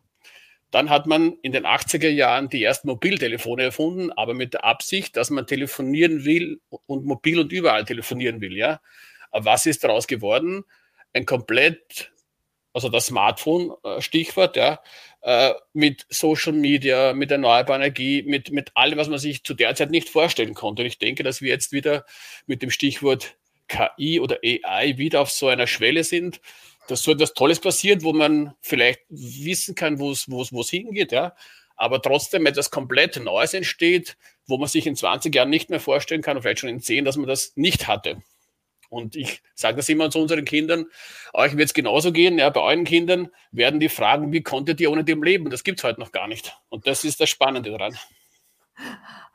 Dann 0.69 0.89
hat 0.89 1.07
man 1.07 1.37
in 1.41 1.53
den 1.53 1.65
80er 1.65 2.09
Jahren 2.09 2.49
die 2.49 2.61
ersten 2.61 2.89
Mobiltelefone 2.89 3.63
erfunden, 3.63 4.11
aber 4.11 4.33
mit 4.33 4.53
der 4.53 4.65
Absicht, 4.65 5.15
dass 5.15 5.29
man 5.29 5.47
telefonieren 5.47 6.25
will 6.25 6.59
und 6.87 7.05
mobil 7.05 7.39
und 7.39 7.53
überall 7.53 7.85
telefonieren 7.85 8.41
will. 8.41 8.57
Ja? 8.57 8.81
Aber 9.31 9.45
was 9.45 9.65
ist 9.65 9.85
daraus 9.85 10.07
geworden? 10.07 10.65
Ein 11.13 11.25
komplett 11.25 12.11
also 12.73 12.89
das 12.89 13.07
Smartphone, 13.07 13.73
äh, 13.83 14.01
Stichwort, 14.01 14.55
ja, 14.55 14.79
äh, 15.21 15.53
mit 15.73 16.05
Social 16.09 16.53
Media, 16.53 17.13
mit 17.13 17.31
erneuerbarer 17.31 17.79
Energie, 17.79 18.23
mit, 18.23 18.51
mit 18.51 18.71
allem, 18.75 18.97
was 18.97 19.09
man 19.09 19.19
sich 19.19 19.43
zu 19.43 19.53
der 19.53 19.73
Zeit 19.75 19.89
nicht 19.89 20.09
vorstellen 20.09 20.53
konnte. 20.53 20.83
Und 20.83 20.87
ich 20.87 20.99
denke, 20.99 21.23
dass 21.23 21.41
wir 21.41 21.49
jetzt 21.49 21.71
wieder 21.71 22.05
mit 22.45 22.61
dem 22.61 22.69
Stichwort 22.69 23.37
KI 23.69 24.19
oder 24.19 24.39
AI 24.43 24.97
wieder 24.97 25.21
auf 25.21 25.31
so 25.31 25.47
einer 25.47 25.67
Schwelle 25.67 26.03
sind, 26.03 26.41
dass 26.87 27.03
so 27.03 27.11
etwas 27.11 27.33
Tolles 27.33 27.59
passiert, 27.59 28.03
wo 28.03 28.11
man 28.11 28.55
vielleicht 28.61 29.01
wissen 29.09 29.75
kann, 29.75 29.99
wo 29.99 30.11
es 30.11 30.69
hingeht, 30.69 31.13
ja. 31.13 31.35
Aber 31.77 32.01
trotzdem 32.01 32.45
etwas 32.45 32.71
komplett 32.71 33.23
Neues 33.23 33.53
entsteht, 33.53 34.17
wo 34.47 34.57
man 34.57 34.67
sich 34.67 34.85
in 34.85 34.97
20 34.97 35.33
Jahren 35.33 35.49
nicht 35.49 35.69
mehr 35.69 35.79
vorstellen 35.79 36.21
kann, 36.21 36.41
vielleicht 36.41 36.59
schon 36.59 36.69
in 36.69 36.81
10, 36.81 37.05
dass 37.05 37.15
man 37.15 37.27
das 37.27 37.53
nicht 37.55 37.87
hatte. 37.87 38.21
Und 38.89 39.15
ich 39.15 39.43
sage 39.53 39.77
das 39.77 39.87
immer 39.87 40.09
zu 40.09 40.19
unseren 40.19 40.45
Kindern, 40.45 40.87
euch 41.31 41.55
wird 41.55 41.67
es 41.67 41.75
genauso 41.75 42.11
gehen, 42.11 42.39
ja, 42.39 42.49
bei 42.49 42.59
euren 42.59 42.85
Kindern 42.85 43.29
werden 43.51 43.79
die 43.79 43.87
fragen, 43.87 44.33
wie 44.33 44.41
konntet 44.41 44.81
ihr 44.81 44.91
ohne 44.91 45.03
dem 45.03 45.21
leben? 45.21 45.51
Das 45.51 45.63
gibt 45.63 45.79
es 45.79 45.83
heute 45.83 45.99
noch 45.99 46.11
gar 46.11 46.27
nicht. 46.27 46.57
Und 46.69 46.87
das 46.87 47.03
ist 47.03 47.21
das 47.21 47.29
Spannende 47.29 47.69
daran. 47.69 47.95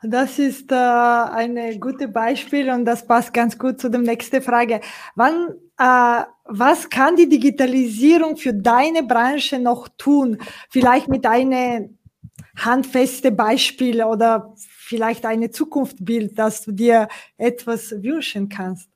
Das 0.01 0.37
ist 0.37 0.71
äh, 0.71 0.75
ein 0.75 1.79
gutes 1.79 2.11
Beispiel 2.11 2.69
und 2.69 2.85
das 2.85 3.07
passt 3.07 3.33
ganz 3.33 3.57
gut 3.57 3.79
zu 3.79 3.89
der 3.89 4.01
nächsten 4.01 4.41
Frage. 4.41 4.81
Wann, 5.15 5.55
äh, 5.79 6.23
was 6.45 6.89
kann 6.89 7.15
die 7.15 7.29
Digitalisierung 7.29 8.37
für 8.37 8.53
deine 8.53 9.03
Branche 9.03 9.57
noch 9.57 9.87
tun? 9.97 10.37
Vielleicht 10.69 11.07
mit 11.07 11.25
einem 11.25 11.97
handfesten 12.57 13.35
Beispiel 13.35 14.03
oder 14.03 14.53
vielleicht 14.57 15.25
ein 15.25 15.51
Zukunftsbild, 15.51 16.37
dass 16.37 16.61
du 16.61 16.71
dir 16.71 17.07
etwas 17.37 17.91
wünschen 17.91 18.49
kannst. 18.49 18.89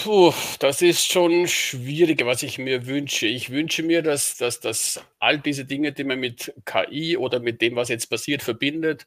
Puh, 0.00 0.32
das 0.60 0.80
ist 0.80 1.10
schon 1.10 1.48
schwieriger, 1.48 2.24
was 2.24 2.44
ich 2.44 2.58
mir 2.58 2.86
wünsche. 2.86 3.26
Ich 3.26 3.50
wünsche 3.50 3.82
mir, 3.82 4.00
dass, 4.02 4.36
dass, 4.36 4.60
dass 4.60 5.00
all 5.18 5.38
diese 5.40 5.64
Dinge, 5.64 5.92
die 5.92 6.04
man 6.04 6.20
mit 6.20 6.52
KI 6.64 7.16
oder 7.16 7.40
mit 7.40 7.60
dem, 7.60 7.74
was 7.74 7.88
jetzt 7.88 8.06
passiert, 8.08 8.42
verbindet, 8.44 9.06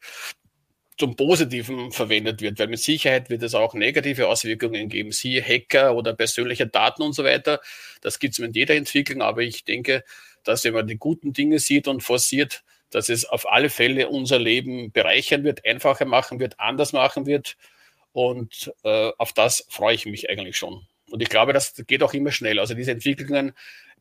zum 0.98 1.16
Positiven 1.16 1.92
verwendet 1.94 2.42
wird, 2.42 2.60
weil 2.60 2.68
mit 2.68 2.80
Sicherheit 2.80 3.30
wird 3.30 3.42
es 3.44 3.56
auch 3.56 3.74
negative 3.74 4.28
Auswirkungen 4.28 4.90
geben, 4.90 5.12
siehe 5.14 5.42
Hacker 5.42 5.96
oder 5.96 6.14
persönliche 6.14 6.68
Daten 6.68 7.02
und 7.04 7.14
so 7.14 7.24
weiter. 7.24 7.62
Das 8.02 8.20
gibt 8.20 8.34
es 8.34 8.40
mit 8.40 8.56
jeder 8.56 8.76
Entwicklung, 8.76 9.22
aber 9.22 9.42
ich 9.42 9.64
denke, 9.64 10.04
dass 10.44 10.64
wenn 10.66 10.74
man 10.74 10.88
die 10.88 10.98
guten 10.98 11.32
Dinge 11.34 11.60
sieht 11.60 11.88
und 11.88 12.04
forciert, 12.04 12.64
dass 12.90 13.08
es 13.10 13.26
auf 13.26 13.50
alle 13.50 13.70
Fälle 13.70 14.10
unser 14.10 14.40
Leben 14.40 14.92
bereichern 14.92 15.44
wird, 15.46 15.66
einfacher 15.66 16.06
machen 16.06 16.40
wird, 16.42 16.60
anders 16.60 16.92
machen 16.92 17.26
wird 17.26 17.56
und 18.14 18.74
äh, 18.84 19.12
auf 19.18 19.34
das 19.34 19.66
freue 19.70 19.96
ich 19.96 20.06
mich 20.06 20.30
eigentlich 20.30 20.58
schon. 20.58 20.86
Und 21.10 21.22
ich 21.22 21.30
glaube, 21.30 21.54
das 21.54 21.74
geht 21.88 22.04
auch 22.04 22.14
immer 22.14 22.32
schnell. 22.32 22.60
Also 22.60 22.74
diese 22.74 22.92
Entwicklungen 22.92 23.54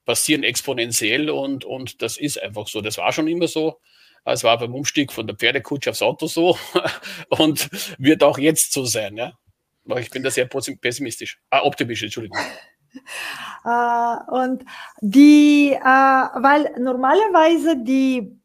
passieren 0.05 0.43
exponentiell 0.43 1.31
und, 1.31 1.65
und 1.65 2.03
das 2.03 2.17
ist 2.17 2.41
einfach 2.41 2.69
so. 2.69 2.81
Das 2.81 2.99
war 2.99 3.13
schon 3.13 3.29
immer 3.29 3.49
so. 3.49 3.81
Es 4.25 4.45
war 4.45 4.59
beim 4.59 4.75
Umstieg 4.75 5.13
von 5.13 5.27
der 5.27 5.37
Pferdekutsche 5.37 5.91
aufs 5.91 6.03
Auto 6.03 6.27
so 6.27 6.59
und 7.31 7.69
wird 7.99 8.23
auch 8.23 8.39
jetzt 8.39 8.73
so 8.73 8.85
sein. 8.85 9.17
Ja? 9.17 9.33
Aber 9.87 10.01
ich 10.01 10.11
bin 10.11 10.23
da 10.23 10.31
sehr 10.31 10.47
pessimistisch. 10.47 11.41
Ah, 11.51 11.63
optimistisch, 11.63 12.07
Entschuldigung. 12.07 12.39
Uh, 13.65 14.43
und 14.43 14.65
die, 15.01 15.77
uh, 15.77 16.43
weil 16.43 16.75
normalerweise 16.79 17.77
die 17.85 18.40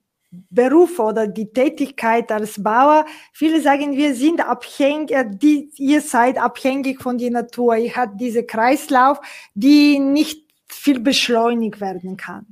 Beruf 0.49 0.99
oder 0.99 1.27
die 1.27 1.51
Tätigkeit 1.51 2.31
als 2.31 2.61
Bauer, 2.61 3.05
viele 3.33 3.61
sagen, 3.61 3.95
wir 3.95 4.15
sind 4.15 4.47
abhängig, 4.47 5.13
die, 5.41 5.69
ihr 5.77 6.01
seid 6.01 6.37
abhängig 6.37 7.01
von 7.01 7.17
der 7.17 7.31
Natur. 7.31 7.75
Ihr 7.75 7.95
habt 7.95 8.19
diese 8.19 8.43
Kreislauf, 8.43 9.19
die 9.53 9.99
nicht 9.99 10.45
viel 10.67 10.99
beschleunigt 10.99 11.79
werden 11.79 12.17
kann. 12.17 12.45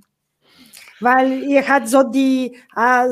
Weil 0.99 1.43
ihr 1.43 1.67
habt 1.67 1.89
so 1.89 2.03
die, 2.03 2.57
äh, 2.75 3.07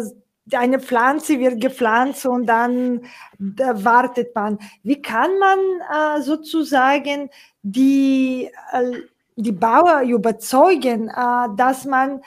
eine 0.54 0.80
Pflanze 0.80 1.40
wird 1.40 1.62
gepflanzt 1.62 2.25
und 2.25 2.46
dann 2.46 3.01
da 3.38 3.84
wartet 3.84 4.36
man. 4.36 4.58
Wie 4.84 5.01
kann 5.01 5.32
man 5.40 5.60
äh, 5.60 6.22
sozusagen 6.22 7.30
die, 7.62 8.50
äh, 8.72 8.92
die 9.36 9.51
Bauer 9.51 10.01
überzeugen, 10.01 11.12
dass 11.56 11.86
man 11.86 12.22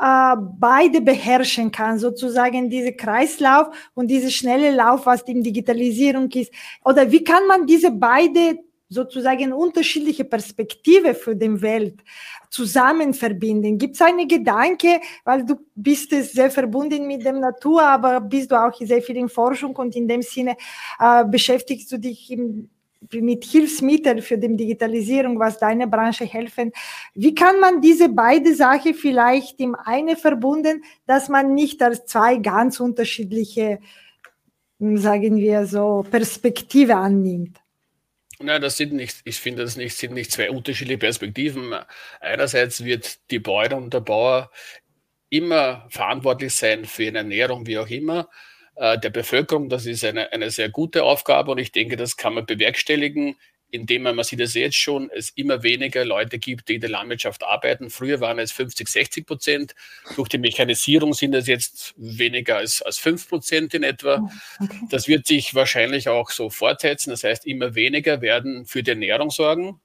äh, 0.00 0.36
beide 0.58 1.02
beherrschen 1.02 1.70
kann, 1.70 1.98
sozusagen 1.98 2.70
diese 2.70 2.92
Kreislauf 2.92 3.68
und 3.94 4.08
diese 4.08 4.30
schnelle 4.30 4.74
Lauf, 4.74 5.04
was 5.04 5.24
die 5.24 5.40
Digitalisierung 5.42 6.30
ist. 6.30 6.50
Oder 6.84 7.10
wie 7.10 7.22
kann 7.22 7.46
man 7.46 7.66
diese 7.66 7.90
beide 7.90 8.58
sozusagen 8.88 9.52
unterschiedliche 9.52 10.24
Perspektive 10.24 11.14
für 11.14 11.36
die 11.36 11.60
Welt 11.60 12.00
zusammen 12.48 13.12
verbinden? 13.12 13.76
Gibt 13.76 13.94
es 13.94 14.00
einen 14.00 14.26
Gedanke, 14.26 15.00
weil 15.24 15.44
du 15.44 15.56
bist 15.74 16.10
sehr 16.10 16.50
verbunden 16.50 17.06
mit 17.06 17.22
der 17.22 17.34
Natur, 17.34 17.82
aber 17.82 18.20
bist 18.20 18.50
du 18.50 18.54
auch 18.56 18.74
sehr 18.80 19.02
viel 19.02 19.18
in 19.18 19.28
Forschung 19.28 19.76
und 19.76 19.94
in 19.94 20.08
dem 20.08 20.22
Sinne 20.22 20.56
äh, 20.98 21.26
beschäftigst 21.26 21.92
du 21.92 21.98
dich 21.98 22.30
im 22.30 22.70
mit 23.14 23.44
Hilfsmitteln 23.44 24.22
für 24.22 24.38
die 24.38 24.56
Digitalisierung, 24.56 25.38
was 25.38 25.58
deine 25.58 25.86
Branche 25.86 26.24
helfen. 26.24 26.72
Wie 27.14 27.34
kann 27.34 27.60
man 27.60 27.80
diese 27.80 28.08
beide 28.08 28.54
Sachen 28.54 28.94
vielleicht 28.94 29.60
im 29.60 29.74
eine 29.74 30.16
verbunden, 30.16 30.84
dass 31.06 31.28
man 31.28 31.54
nicht 31.54 31.82
als 31.82 32.06
zwei 32.06 32.36
ganz 32.36 32.80
unterschiedliche, 32.80 33.80
sagen 34.78 35.36
wir 35.36 35.66
so, 35.66 36.04
Perspektive 36.10 36.96
annimmt? 36.96 37.58
Na, 38.42 38.58
das 38.58 38.78
sind 38.78 38.94
nicht, 38.94 39.20
ich 39.24 39.38
finde, 39.38 39.64
das 39.64 39.76
nicht, 39.76 39.94
sind 39.94 40.14
nicht 40.14 40.32
zwei 40.32 40.50
unterschiedliche 40.50 40.98
Perspektiven. 40.98 41.74
Einerseits 42.20 42.84
wird 42.84 43.30
die 43.30 43.38
Bäuerin 43.38 43.84
und 43.84 43.94
der 43.94 44.00
Bauer 44.00 44.50
immer 45.28 45.86
verantwortlich 45.90 46.54
sein 46.54 46.86
für 46.86 47.06
eine 47.06 47.18
Ernährung, 47.18 47.66
wie 47.66 47.78
auch 47.78 47.88
immer. 47.88 48.28
Äh, 48.80 48.98
der 48.98 49.10
Bevölkerung. 49.10 49.68
Das 49.68 49.84
ist 49.84 50.02
eine, 50.06 50.32
eine 50.32 50.50
sehr 50.50 50.70
gute 50.70 51.04
Aufgabe 51.04 51.50
und 51.50 51.58
ich 51.58 51.70
denke, 51.70 51.96
das 51.96 52.16
kann 52.16 52.32
man 52.32 52.46
bewerkstelligen, 52.46 53.36
indem 53.70 54.04
man, 54.04 54.16
man 54.16 54.24
sieht 54.24 54.40
es 54.40 54.54
jetzt 54.54 54.78
schon, 54.78 55.10
es 55.14 55.28
immer 55.28 55.62
weniger 55.62 56.02
Leute 56.06 56.38
gibt, 56.38 56.70
die 56.70 56.76
in 56.76 56.80
der 56.80 56.88
Landwirtschaft 56.88 57.44
arbeiten. 57.44 57.90
Früher 57.90 58.22
waren 58.22 58.38
es 58.38 58.52
50, 58.52 58.88
60 58.88 59.26
Prozent. 59.26 59.74
Durch 60.16 60.30
die 60.30 60.38
Mechanisierung 60.38 61.12
sind 61.12 61.34
es 61.34 61.46
jetzt 61.46 61.92
weniger 61.98 62.56
als, 62.56 62.80
als 62.80 62.96
5 62.96 63.28
Prozent 63.28 63.74
in 63.74 63.82
etwa. 63.82 64.26
Oh, 64.26 64.64
okay. 64.64 64.80
Das 64.88 65.08
wird 65.08 65.26
sich 65.26 65.54
wahrscheinlich 65.54 66.08
auch 66.08 66.30
so 66.30 66.48
fortsetzen. 66.48 67.10
Das 67.10 67.22
heißt, 67.22 67.46
immer 67.46 67.74
weniger 67.74 68.22
werden 68.22 68.64
für 68.64 68.82
die 68.82 68.92
Ernährung 68.92 69.28
sorgen, 69.28 69.78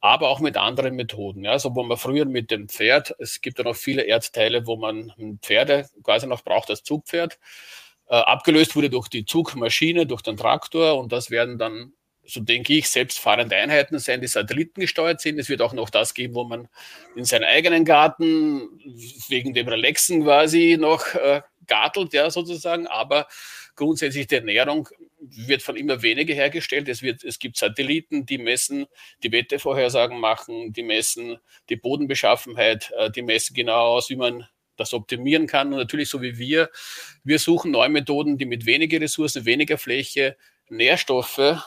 aber 0.00 0.28
auch 0.28 0.40
mit 0.40 0.58
anderen 0.58 0.96
Methoden. 0.96 1.44
Ja, 1.44 1.58
so 1.58 1.74
wo 1.74 1.82
man 1.82 1.96
früher 1.96 2.26
mit 2.26 2.50
dem 2.50 2.68
Pferd, 2.68 3.14
es 3.20 3.40
gibt 3.40 3.56
ja 3.56 3.64
noch 3.64 3.76
viele 3.76 4.02
Erdteile, 4.02 4.66
wo 4.66 4.76
man 4.76 5.38
Pferde 5.40 5.88
quasi 6.02 6.26
noch 6.26 6.44
braucht 6.44 6.68
als 6.68 6.82
Zugpferd. 6.82 7.38
Äh, 8.10 8.16
abgelöst 8.16 8.74
wurde 8.74 8.88
durch 8.88 9.08
die 9.08 9.26
Zugmaschine, 9.26 10.06
durch 10.06 10.22
den 10.22 10.36
Traktor 10.36 10.98
und 10.98 11.12
das 11.12 11.30
werden 11.30 11.58
dann, 11.58 11.92
so 12.24 12.40
denke 12.40 12.72
ich, 12.74 12.88
selbstfahrende 12.88 13.54
Einheiten 13.56 13.98
sein, 13.98 14.22
die 14.22 14.26
satellitengesteuert 14.26 15.20
sind. 15.20 15.38
Es 15.38 15.50
wird 15.50 15.60
auch 15.60 15.74
noch 15.74 15.90
das 15.90 16.14
geben, 16.14 16.34
wo 16.34 16.44
man 16.44 16.68
in 17.16 17.24
seinen 17.24 17.44
eigenen 17.44 17.84
Garten 17.84 18.80
wegen 19.28 19.52
dem 19.52 19.68
Relaxen 19.68 20.22
quasi 20.24 20.78
noch 20.80 21.14
äh, 21.14 21.42
gartelt, 21.66 22.14
ja, 22.14 22.30
sozusagen, 22.30 22.86
aber 22.86 23.26
grundsätzlich 23.76 24.26
die 24.26 24.36
Ernährung 24.36 24.88
wird 25.20 25.62
von 25.62 25.76
immer 25.76 26.00
weniger 26.00 26.34
hergestellt. 26.34 26.88
Es, 26.88 27.02
wird, 27.02 27.24
es 27.24 27.38
gibt 27.38 27.58
Satelliten, 27.58 28.24
die 28.24 28.38
messen, 28.38 28.86
die 29.22 29.32
Wettervorhersagen 29.32 30.18
machen, 30.18 30.72
die 30.72 30.82
messen 30.82 31.38
die 31.68 31.76
Bodenbeschaffenheit, 31.76 32.90
äh, 32.96 33.10
die 33.10 33.22
messen 33.22 33.54
genau 33.54 33.96
aus, 33.96 34.08
wie 34.08 34.16
man 34.16 34.48
das 34.78 34.94
optimieren 34.94 35.46
kann. 35.46 35.72
Und 35.72 35.78
natürlich, 35.78 36.08
so 36.08 36.22
wie 36.22 36.38
wir, 36.38 36.70
wir 37.24 37.38
suchen 37.38 37.70
neue 37.70 37.88
Methoden, 37.88 38.38
die 38.38 38.46
mit 38.46 38.66
weniger 38.66 39.00
Ressourcen, 39.00 39.44
weniger 39.44 39.78
Fläche 39.78 40.36
Nährstoffe 40.68 41.62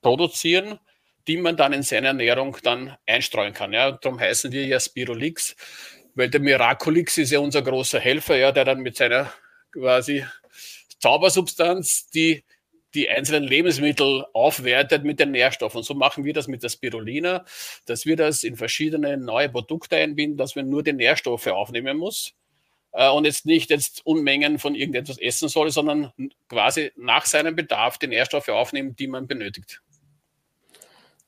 produzieren, 0.00 0.78
die 1.26 1.36
man 1.36 1.56
dann 1.56 1.72
in 1.72 1.82
seine 1.82 2.08
Ernährung 2.08 2.56
dann 2.62 2.96
einstreuen 3.06 3.52
kann. 3.52 3.72
Ja, 3.72 3.92
darum 3.92 4.18
heißen 4.18 4.52
wir 4.52 4.66
ja 4.66 4.80
Spirulix, 4.80 5.56
weil 6.14 6.30
der 6.30 6.40
Miraculix 6.40 7.18
ist 7.18 7.30
ja 7.30 7.40
unser 7.40 7.62
großer 7.62 8.00
Helfer, 8.00 8.36
ja, 8.36 8.52
der 8.52 8.64
dann 8.64 8.80
mit 8.80 8.96
seiner 8.96 9.32
quasi 9.72 10.24
Zaubersubstanz 10.98 12.08
die 12.10 12.44
die 12.94 13.08
einzelnen 13.08 13.44
Lebensmittel 13.44 14.24
aufwertet 14.32 15.04
mit 15.04 15.20
den 15.20 15.30
Nährstoffen. 15.30 15.82
So 15.82 15.94
machen 15.94 16.24
wir 16.24 16.32
das 16.32 16.48
mit 16.48 16.62
der 16.62 16.68
Spirulina, 16.68 17.44
dass 17.86 18.06
wir 18.06 18.16
das 18.16 18.44
in 18.44 18.56
verschiedene 18.56 19.16
neue 19.16 19.48
Produkte 19.48 19.96
einbinden, 19.96 20.38
dass 20.38 20.56
man 20.56 20.68
nur 20.68 20.82
die 20.82 20.92
Nährstoffe 20.92 21.46
aufnehmen 21.48 21.96
muss 21.98 22.34
äh, 22.92 23.08
und 23.10 23.24
jetzt 23.24 23.46
nicht 23.46 23.70
jetzt 23.70 24.04
Unmengen 24.06 24.58
von 24.58 24.74
irgendetwas 24.74 25.18
essen 25.18 25.48
soll, 25.48 25.70
sondern 25.70 26.12
quasi 26.48 26.92
nach 26.96 27.26
seinem 27.26 27.56
Bedarf 27.56 27.98
die 27.98 28.08
Nährstoffe 28.08 28.48
aufnehmen, 28.48 28.96
die 28.96 29.06
man 29.06 29.26
benötigt. 29.26 29.82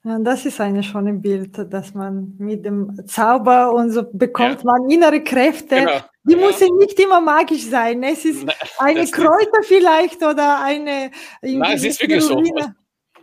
Das 0.03 0.45
ist 0.47 0.59
ein 0.59 0.81
schönes 0.81 1.21
Bild, 1.21 1.55
dass 1.71 1.93
man 1.93 2.33
mit 2.39 2.65
dem 2.65 3.05
Zauber 3.07 3.71
und 3.71 3.91
so 3.91 4.03
bekommt 4.11 4.63
ja. 4.63 4.65
man 4.65 4.89
innere 4.89 5.23
Kräfte. 5.23 5.75
Genau. 5.75 5.99
Die 6.23 6.33
ja. 6.33 6.39
müssen 6.39 6.75
nicht 6.79 6.99
immer 6.99 7.21
magisch 7.21 7.65
sein. 7.65 8.01
Es 8.01 8.25
ist 8.25 8.43
Nein, 8.43 8.55
eine 8.79 9.07
Kräuter 9.07 9.59
nicht. 9.59 9.67
vielleicht 9.67 10.23
oder 10.23 10.63
eine. 10.63 11.11
Nein, 11.41 11.75
es 11.75 11.83
ist 11.83 12.01
wirklich 12.01 12.23
so. 12.23 12.41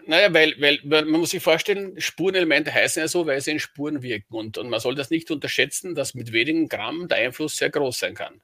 Naja, 0.06 0.32
weil, 0.32 0.54
weil 0.58 1.04
man 1.04 1.20
muss 1.20 1.30
sich 1.30 1.42
vorstellen, 1.42 2.00
Spurenelemente 2.00 2.72
heißen 2.72 3.02
ja 3.02 3.08
so, 3.08 3.26
weil 3.26 3.40
sie 3.40 3.50
in 3.50 3.60
Spuren 3.60 4.02
wirken. 4.02 4.34
Und, 4.34 4.56
und 4.56 4.70
man 4.70 4.80
soll 4.80 4.94
das 4.94 5.10
nicht 5.10 5.30
unterschätzen, 5.30 5.94
dass 5.94 6.14
mit 6.14 6.32
wenigen 6.32 6.68
Gramm 6.68 7.08
der 7.08 7.18
Einfluss 7.18 7.56
sehr 7.56 7.70
groß 7.70 7.98
sein 7.98 8.14
kann. 8.14 8.40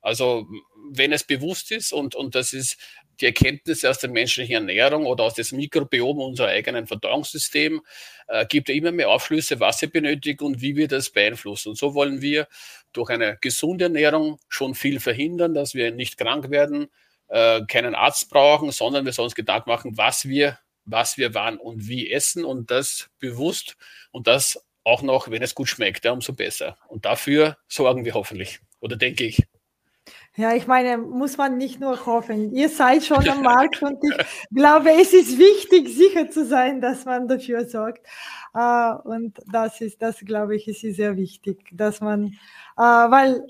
Also 0.00 0.46
wenn 0.92 1.12
es 1.12 1.24
bewusst 1.24 1.72
ist 1.72 1.92
und, 1.92 2.14
und 2.14 2.36
das 2.36 2.52
ist 2.52 2.76
die 3.20 3.26
Erkenntnisse 3.26 3.88
aus 3.90 3.98
der 3.98 4.10
menschlichen 4.10 4.54
Ernährung 4.54 5.06
oder 5.06 5.24
aus 5.24 5.34
dem 5.34 5.56
Mikrobiom 5.56 6.18
unserer 6.18 6.48
eigenen 6.48 6.86
Verdauungssystem, 6.86 7.80
äh, 8.28 8.46
gibt 8.46 8.68
immer 8.68 8.92
mehr 8.92 9.10
Aufschlüsse, 9.10 9.60
was 9.60 9.78
sie 9.78 9.86
benötigt 9.86 10.42
und 10.42 10.60
wie 10.60 10.76
wir 10.76 10.88
das 10.88 11.10
beeinflussen. 11.10 11.70
Und 11.70 11.76
so 11.76 11.94
wollen 11.94 12.20
wir 12.20 12.48
durch 12.92 13.10
eine 13.10 13.38
gesunde 13.40 13.84
Ernährung 13.84 14.38
schon 14.48 14.74
viel 14.74 15.00
verhindern, 15.00 15.54
dass 15.54 15.74
wir 15.74 15.92
nicht 15.92 16.18
krank 16.18 16.50
werden, 16.50 16.88
äh, 17.28 17.62
keinen 17.66 17.94
Arzt 17.94 18.30
brauchen, 18.30 18.70
sondern 18.70 19.04
wir 19.04 19.12
sollen 19.12 19.26
uns 19.26 19.34
Gedanken 19.34 19.70
machen, 19.70 19.96
was 19.96 20.26
wir, 20.28 20.58
was 20.84 21.18
wir 21.18 21.34
wann 21.34 21.58
und 21.58 21.88
wie 21.88 22.10
essen 22.10 22.44
und 22.44 22.70
das 22.70 23.10
bewusst 23.18 23.76
und 24.12 24.26
das 24.26 24.62
auch 24.84 25.02
noch, 25.02 25.30
wenn 25.30 25.42
es 25.42 25.54
gut 25.54 25.68
schmeckt, 25.68 26.04
ja, 26.04 26.12
umso 26.12 26.32
besser. 26.32 26.78
Und 26.88 27.04
dafür 27.04 27.56
sorgen 27.66 28.04
wir 28.04 28.14
hoffentlich, 28.14 28.60
oder 28.80 28.96
denke 28.96 29.24
ich. 29.24 29.42
Ja, 30.38 30.54
ich 30.54 30.66
meine, 30.66 30.98
muss 30.98 31.38
man 31.38 31.56
nicht 31.56 31.80
nur 31.80 32.04
hoffen. 32.04 32.52
Ihr 32.54 32.68
seid 32.68 33.04
schon 33.04 33.26
am 33.26 33.42
Markt 33.42 33.82
und 33.82 33.98
ich 34.04 34.26
glaube, 34.54 34.90
es 34.92 35.14
ist 35.14 35.38
wichtig, 35.38 35.88
sicher 35.88 36.30
zu 36.30 36.44
sein, 36.44 36.82
dass 36.82 37.06
man 37.06 37.26
dafür 37.26 37.64
sorgt. 37.66 38.06
Äh, 38.54 38.92
und 39.04 39.38
das 39.50 39.80
ist, 39.80 40.02
das 40.02 40.18
glaube 40.20 40.56
ich, 40.56 40.68
ist 40.68 40.82
sehr 40.96 41.16
wichtig, 41.16 41.64
dass 41.72 42.02
man, 42.02 42.26
äh, 42.76 42.80
weil 42.82 43.46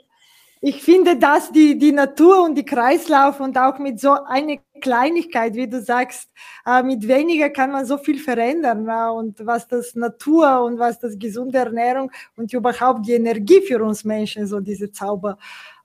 ich 0.61 0.83
finde, 0.83 1.17
dass 1.17 1.51
die, 1.53 1.77
die 1.77 1.93
Natur 1.93 2.43
und 2.45 2.55
die 2.55 2.65
Kreislauf 2.65 3.41
und 3.41 3.59
auch 3.59 3.79
mit 3.79 4.01
so 4.01 4.13
einer 4.25 4.57
Kleinigkeit, 4.81 5.55
wie 5.55 5.69
du 5.69 5.83
sagst, 5.83 6.31
äh, 6.67 6.83
mit 6.83 7.07
weniger 7.07 7.51
kann 7.51 7.73
man 7.73 7.85
so 7.85 7.99
viel 7.99 8.19
verändern. 8.19 8.89
Und 9.11 9.45
was 9.45 9.69
das 9.69 9.95
Natur 9.97 10.63
und 10.63 10.79
was 10.79 10.99
das 11.01 11.19
gesunde 11.19 11.59
Ernährung 11.59 12.11
und 12.37 12.53
überhaupt 12.53 13.07
die 13.07 13.13
Energie 13.15 13.61
für 13.63 13.83
uns 13.83 14.05
Menschen, 14.05 14.47
so 14.47 14.61
diese 14.61 14.91
Zauber, 14.93 15.37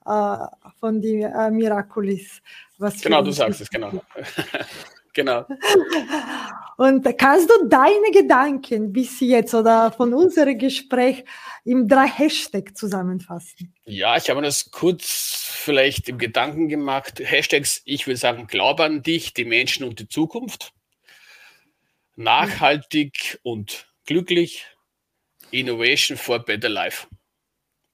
von 0.04 1.02
die 1.02 1.22
äh, 1.22 1.52
Miraculis. 1.52 2.42
genau, 3.02 3.22
du 3.22 3.32
sagst 3.32 3.62
es, 3.62 3.70
genau. 3.70 3.92
genau. 5.14 5.46
Und 6.78 7.06
kannst 7.18 7.50
du 7.50 7.68
deine 7.68 8.12
Gedanken 8.12 8.92
bis 8.92 9.20
jetzt 9.20 9.54
oder 9.54 9.92
von 9.92 10.14
unserem 10.14 10.58
Gespräch 10.58 11.24
im 11.64 11.88
drei 11.88 12.08
Hashtag 12.08 12.76
zusammenfassen? 12.76 13.74
Ja, 13.86 14.18
ich 14.18 14.30
habe 14.30 14.42
das 14.42 14.72
kurz 14.72 15.52
vielleicht 15.62 16.10
im 16.10 16.18
Gedanken 16.18 16.70
gemacht. 16.70 17.20
Hashtags, 17.20 17.82
ich 17.86 18.08
will 18.08 18.18
sagen, 18.18 18.48
Glaube 18.48 18.84
an 18.84 19.04
dich, 19.04 19.34
die 19.34 19.46
Menschen 19.46 19.86
und 19.86 20.00
die 20.00 20.08
Zukunft. 20.08 20.74
Nachhaltig 22.16 23.40
und 23.44 23.88
glücklich. 24.06 24.66
Innovation 25.52 26.18
for 26.18 26.40
Better 26.40 26.70
Life. 26.70 27.08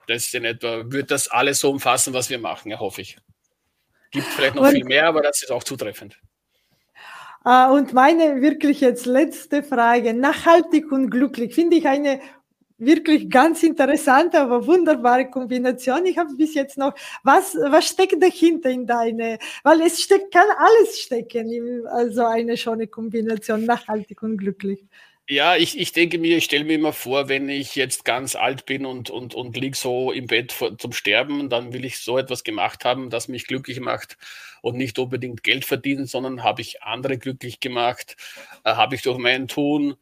Das 0.07 0.33
in 0.33 0.45
etwa 0.45 0.83
wird 0.85 1.11
das 1.11 1.27
alles 1.27 1.59
so 1.59 1.69
umfassen, 1.69 2.13
was 2.13 2.29
wir 2.29 2.39
machen, 2.39 2.71
ja, 2.71 2.79
hoffe 2.79 3.01
ich. 3.01 3.17
Gibt 4.11 4.25
vielleicht 4.27 4.55
noch 4.55 4.63
und, 4.63 4.71
viel 4.71 4.85
mehr, 4.85 5.05
aber 5.07 5.21
das 5.21 5.43
ist 5.43 5.51
auch 5.51 5.63
zutreffend. 5.63 6.19
Uh, 7.45 7.73
und 7.73 7.93
meine 7.93 8.41
wirklich 8.41 8.81
jetzt 8.81 9.05
letzte 9.05 9.63
Frage, 9.63 10.13
nachhaltig 10.13 10.91
und 10.91 11.09
glücklich, 11.09 11.53
finde 11.55 11.77
ich 11.77 11.87
eine 11.87 12.19
wirklich 12.77 13.29
ganz 13.29 13.63
interessante, 13.63 14.39
aber 14.39 14.67
wunderbare 14.67 15.29
Kombination. 15.29 16.05
Ich 16.05 16.17
habe 16.17 16.35
bis 16.35 16.53
jetzt 16.53 16.77
noch, 16.77 16.93
was, 17.23 17.55
was 17.55 17.87
steckt 17.87 18.21
dahinter 18.21 18.69
in 18.69 18.85
deine, 18.85 19.39
weil 19.63 19.81
es 19.81 20.01
steckt, 20.01 20.33
kann 20.33 20.45
alles 20.57 20.99
stecken, 20.99 21.51
in, 21.51 21.87
also 21.87 22.25
eine 22.25 22.57
schöne 22.57 22.87
Kombination, 22.87 23.65
nachhaltig 23.65 24.21
und 24.23 24.37
glücklich. 24.37 24.85
Ja, 25.29 25.57
ich, 25.57 25.77
ich 25.77 25.91
denke 25.91 26.19
mir, 26.19 26.37
ich 26.37 26.45
stelle 26.45 26.63
mir 26.63 26.75
immer 26.75 26.93
vor, 26.93 27.27
wenn 27.27 27.49
ich 27.49 27.75
jetzt 27.75 28.05
ganz 28.05 28.35
alt 28.35 28.65
bin 28.65 28.85
und, 28.85 29.09
und, 29.09 29.35
und 29.35 29.57
liege 29.57 29.75
so 29.75 30.11
im 30.13 30.27
Bett 30.27 30.53
vor, 30.53 30.77
zum 30.77 30.93
Sterben, 30.93 31.49
dann 31.49 31.73
will 31.73 31.83
ich 31.83 31.99
so 31.99 32.17
etwas 32.17 32.45
gemacht 32.45 32.85
haben, 32.85 33.09
das 33.09 33.27
mich 33.27 33.45
glücklich 33.45 33.81
macht 33.81 34.17
und 34.61 34.77
nicht 34.77 34.97
unbedingt 34.99 35.43
Geld 35.43 35.65
verdienen, 35.65 36.05
sondern 36.05 36.43
habe 36.43 36.61
ich 36.61 36.81
andere 36.81 37.17
glücklich 37.17 37.59
gemacht, 37.59 38.15
äh, 38.63 38.75
habe 38.75 38.95
ich 38.95 39.01
durch 39.01 39.17
mein 39.17 39.49
Tun 39.49 39.97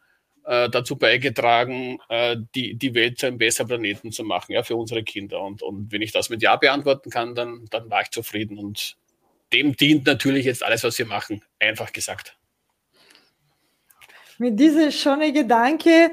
äh, 0.45 0.69
dazu 0.69 0.95
beigetragen, 0.95 1.97
äh, 2.09 2.37
die, 2.53 2.75
die 2.75 2.93
Welt 2.93 3.17
zu 3.17 3.25
einem 3.25 3.39
besseren 3.39 3.67
Planeten 3.67 4.11
zu 4.11 4.23
machen, 4.23 4.51
ja, 4.53 4.61
für 4.61 4.75
unsere 4.75 5.03
Kinder. 5.03 5.41
Und, 5.41 5.63
und 5.63 5.91
wenn 5.91 6.03
ich 6.03 6.11
das 6.11 6.29
mit 6.29 6.43
Ja 6.43 6.55
beantworten 6.55 7.09
kann, 7.09 7.33
dann, 7.33 7.65
dann 7.71 7.89
war 7.89 8.03
ich 8.03 8.11
zufrieden. 8.11 8.59
Und 8.59 8.95
dem 9.53 9.75
dient 9.75 10.05
natürlich 10.05 10.45
jetzt 10.45 10.61
alles, 10.63 10.83
was 10.83 10.99
wir 10.99 11.07
machen, 11.07 11.43
einfach 11.59 11.91
gesagt. 11.93 12.37
Mit 14.37 14.59
diesem 14.59 14.91
schönen 14.91 15.33
Gedanke, 15.33 16.11